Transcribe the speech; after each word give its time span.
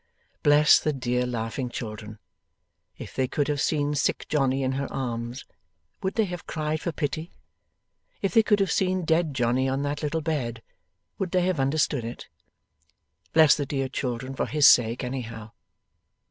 Bless 0.41 0.79
the 0.79 0.93
dear 0.93 1.27
laughing 1.27 1.69
children! 1.69 2.17
If 2.97 3.13
they 3.15 3.27
could 3.27 3.47
have 3.47 3.61
seen 3.61 3.93
sick 3.93 4.25
Johnny 4.27 4.63
in 4.63 4.71
her 4.71 4.91
arms, 4.91 5.45
would 6.01 6.15
they 6.15 6.25
have 6.25 6.47
cried 6.47 6.81
for 6.81 6.91
pity? 6.91 7.31
If 8.19 8.33
they 8.33 8.41
could 8.41 8.59
have 8.61 8.71
seen 8.71 9.05
dead 9.05 9.35
Johnny 9.35 9.69
on 9.69 9.83
that 9.83 10.01
little 10.01 10.21
bed, 10.21 10.63
would 11.19 11.29
they 11.29 11.43
have 11.45 11.59
understood 11.59 12.03
it? 12.03 12.29
Bless 13.33 13.53
the 13.53 13.67
dear 13.67 13.89
children 13.89 14.33
for 14.35 14.47
his 14.47 14.67
sake, 14.67 15.03
anyhow! 15.03 15.51